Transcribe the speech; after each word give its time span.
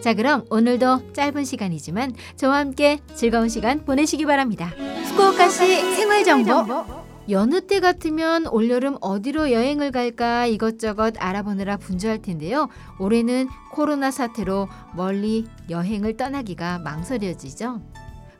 자, 0.00 0.14
그럼 0.14 0.44
오늘도 0.48 1.12
짧은 1.12 1.44
시간이지만 1.44 2.12
저와 2.36 2.58
함께 2.58 3.00
즐거운 3.14 3.48
시간 3.48 3.84
보내시기 3.84 4.26
바랍니다. 4.26 4.72
후쿠오카시 5.10 5.96
생활 5.96 6.24
정보. 6.24 6.84
여느 7.30 7.60
때 7.60 7.80
같으면 7.80 8.46
올여름 8.46 8.96
어디로 9.00 9.52
여행을 9.52 9.90
갈까 9.90 10.46
이것저것 10.46 11.14
알아보느라 11.18 11.76
분주할 11.76 12.22
텐데요. 12.22 12.68
올해는 12.98 13.48
코로나 13.72 14.10
사태로 14.10 14.68
멀리 14.94 15.44
여행을 15.68 16.16
떠나기가 16.16 16.78
망설여지죠. 16.78 17.82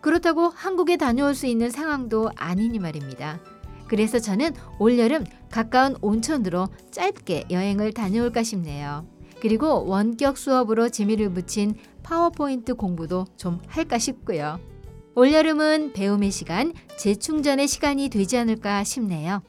그렇다고 0.00 0.48
한국에 0.54 0.96
다녀올 0.96 1.34
수 1.34 1.46
있는 1.46 1.70
상황도 1.70 2.30
아니니 2.36 2.78
말입니다. 2.78 3.40
그래서 3.88 4.20
저는 4.20 4.52
올여름 4.78 5.24
가까운 5.50 5.96
온천으로 6.00 6.68
짧게 6.90 7.46
여행을 7.50 7.92
다녀올까 7.92 8.42
싶네요. 8.42 9.17
그리고 9.40 9.86
원격 9.86 10.36
수업으로 10.38 10.88
재미를 10.88 11.32
붙인 11.32 11.74
파워포인트 12.02 12.74
공부도 12.74 13.26
좀 13.36 13.60
할까 13.66 13.98
싶고요. 13.98 14.58
올여름은 15.14 15.92
배움의 15.94 16.30
시간, 16.30 16.72
재충전의 16.96 17.66
시간이 17.68 18.08
되지 18.08 18.36
않을까 18.38 18.84
싶네요. 18.84 19.42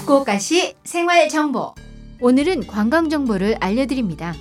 후쿠오카시 0.00 0.74
생활 0.84 1.28
정보. 1.28 1.74
오늘은 2.20 2.66
관광 2.66 3.08
정보를 3.08 3.56
알려드립니다. 3.60 4.34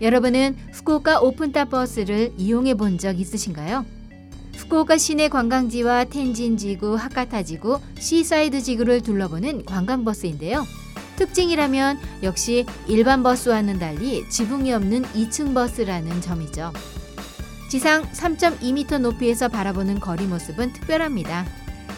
여러분은 0.00 0.56
후쿠오카 0.72 1.20
Open 1.20 1.46
Top 1.46 1.66
버스를 1.66 2.32
이용해 2.36 2.74
본 2.74 2.98
적 2.98 3.20
있으신가요? 3.20 3.84
후쿠오카 4.56 4.96
시내 4.98 5.28
관광지와 5.28 6.04
텐진 6.06 6.56
지구, 6.56 6.94
하카타 6.94 7.42
지구, 7.42 7.78
Seaside 7.98 8.60
지구를 8.62 9.02
둘러보는 9.02 9.64
관광버스인데요. 9.64 10.64
특징이라면 11.22 12.00
역시 12.24 12.66
일반 12.88 13.22
버스와는 13.22 13.78
달리 13.78 14.28
지붕이 14.28 14.72
없는 14.72 15.02
2층 15.02 15.54
버스라는 15.54 16.20
점이죠. 16.20 16.72
지상 17.68 18.02
3.2m 18.10 18.98
높이에서 18.98 19.48
바라보는 19.48 20.00
거리 20.00 20.26
모습은 20.26 20.72
특별합니다. 20.72 21.46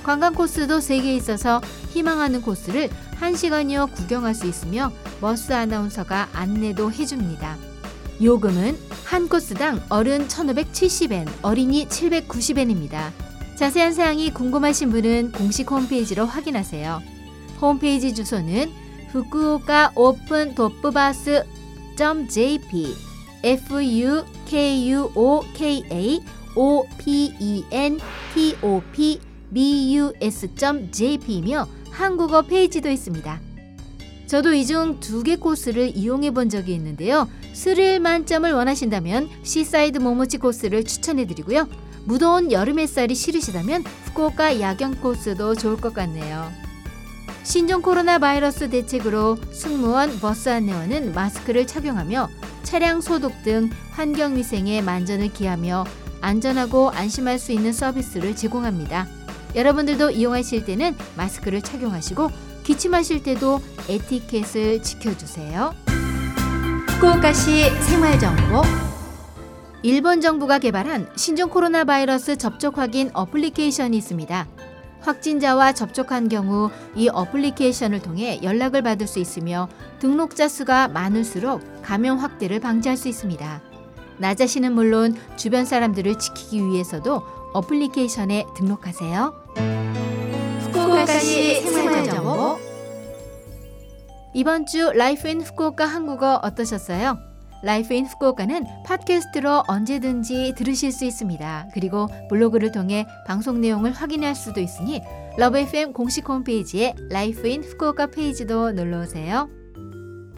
관광 0.03 0.35
코스도 0.35 0.79
3개 0.79 1.17
있어서 1.17 1.63
희망하는 1.91 2.43
코스를 2.43 2.91
1시간여 3.19 3.95
구경할 3.95 4.35
수 4.35 4.47
있으며 4.47 4.93
버스 5.21 5.53
아나운서가 5.53 6.29
안내도 6.35 6.93
해줍니다. 6.93 7.57
요금은 8.23 8.79
한 9.05 9.29
코스당 9.29 9.81
어른 9.89 10.29
1,570엔, 10.29 11.27
어린이 11.41 11.87
790엔입니다. 11.89 13.11
자세한 13.57 13.95
사항이 13.95 14.35
궁금하신 14.35 14.91
분은 14.91 15.33
공식 15.33 15.71
홈페이지로 15.71 16.27
확인하세요. 16.27 17.03
홈페이지 17.61 18.13
주소는 18.13 18.84
후쿠오카 19.15 19.93
open 19.95 20.57
top 20.57 21.01
bus 21.01 21.45
.jp 22.29 22.97
f 23.45 23.81
u 23.81 24.25
k 24.45 24.91
u 24.91 25.11
o 25.15 25.45
k 25.55 25.85
a 25.89 26.21
o 26.57 26.85
p 26.99 27.33
e 27.39 27.65
n 27.71 28.01
t 28.35 28.57
o 28.61 28.83
p 28.93 29.21
b 29.51 29.95
u 29.97 30.13
s 30.21 30.49
.jp이며 30.91 31.69
한국어 31.93 32.43
페이지도 32.43 32.91
있습니다. 32.91 33.41
저도 34.27 34.53
이 34.53 34.65
중 34.67 34.99
두 34.99 35.23
개 35.23 35.37
코스를 35.37 35.97
이용해 35.97 36.33
본 36.33 36.49
적이 36.49 36.75
있는데요. 36.75 37.29
스릴 37.53 38.01
만점을 38.01 38.51
원하신다면 38.53 39.29
Seaside 39.45 39.99
모모치 39.99 40.39
코스를 40.39 40.83
추천해 40.85 41.25
드리고요. 41.29 41.69
무더운 42.05 42.51
여름 42.51 42.81
햇살이 42.81 43.15
싫으시다면 43.15 43.85
후쿠오카 44.07 44.61
야경 44.61 44.97
코스도 44.97 45.55
좋을 45.55 45.77
것 45.77 45.95
같네요. 45.95 46.64
신종 47.45 47.83
코로나 47.83 48.19
바이러스 48.19 48.71
대책으로 48.71 49.37
승무원, 49.53 50.19
버스 50.19 50.49
안내원은 50.49 51.13
마스크를 51.13 51.67
착용하며 51.67 52.31
차량 52.63 53.03
소독 53.03 53.43
등 53.43 53.69
환경 53.91 54.35
위생에 54.35 54.81
만전을 54.81 55.31
기하며 55.33 55.85
안전하고 56.23 56.91
안심할 56.91 57.39
수 57.39 57.53
있는 57.53 57.73
서비스를 57.73 58.35
제공합니다. 58.35 59.07
여러분들도 59.55 60.11
이용하실 60.11 60.65
때는 60.65 60.97
마스크를 61.17 61.61
착용하시고 61.61 62.31
기침하실 62.65 63.23
때도 63.23 63.61
에티켓을 63.91 64.83
지켜주세요. 64.83 65.75
후쿠오카시 66.89 67.71
생활정보 67.83 68.63
일본 69.83 70.23
정부가 70.23 70.59
개발한 70.59 71.11
신종 71.15 71.51
코로나 71.51 71.85
바이러스 71.85 72.39
접촉 72.39 72.79
확인 72.79 73.11
어플리케이션이 73.13 73.99
있습니다. 73.99 74.47
확진자와 75.05 75.73
접촉한 75.73 76.29
경우 76.29 76.71
이 76.95 77.09
어플리케이션을 77.09 78.01
통해 78.01 78.41
연락을 78.43 78.83
받을 78.83 79.07
수 79.07 79.19
있으며 79.19 79.69
등록자 79.99 80.49
수가 80.49 80.89
많을수록 80.89 81.63
감염 81.83 82.19
확대를 82.19 82.61
방지할 82.61 82.97
수 82.97 83.09
있습니다. 83.09 83.63
나 84.19 84.35
자신은 84.35 84.73
물론 84.73 85.15
주변 85.37 85.65
사람들을 85.65 86.19
지키기 86.19 86.65
위해서도 86.67 87.23
어플리케이션에 87.53 88.47
등록하세요. 88.57 89.45
후쿠오카시 90.61 91.63
생활정보 91.63 92.59
이번 94.35 94.67
주 94.67 94.91
Life 94.93 95.29
in 95.29 95.41
Fukuoka 95.43 95.87
한국어 95.87 96.41
어떠셨어요? 96.43 97.34
Life 97.65 97.95
in 97.95 98.05
Fukuoka는 98.05 98.67
팟캐스트로 98.85 99.65
언제든지 99.67 100.53
들으실 100.55 100.93
수 100.93 101.07
있습니다. 101.07 101.69
그리고 101.73 102.09
블로그를 102.29 102.71
통해 102.73 103.07
방송 103.27 103.63
내용을 103.63 103.91
확인할 103.91 104.35
수도 104.35 104.61
있으니 104.61 105.01
Love 105.39 105.59
FM 105.59 105.95
공식 105.95 106.29
홈페이지에 106.29 106.95
Life 107.09 107.49
in 107.49 107.65
Fukuoka 107.65 108.09
페이지도 108.09 108.73
놀러 108.73 109.01
오세요. 109.01 109.49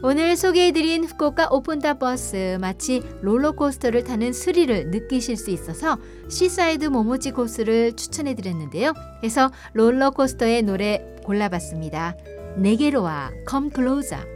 오늘 0.03 0.37
소개해드린 0.37 1.05
후쿠오카 1.05 1.49
Open 1.51 1.76
Top 1.76 1.95
버스 1.95 2.59
마치 2.61 3.03
롤러코스터를 3.23 4.05
타는 4.05 4.33
스릴을 4.33 4.91
느끼실 4.91 5.37
수 5.37 5.51
있어서 5.51 5.99
Seaside 6.29 6.85
모모치 6.85 7.33
코스를 7.33 7.95
추천해드렸는데요. 7.95 8.93
그래서 9.19 9.51
롤러코스터의 9.73 10.63
노래 10.63 11.05
골라봤습니다. 11.25 12.15
내게로와 12.59 13.33
Come 13.51 13.71
Closer. 13.75 14.36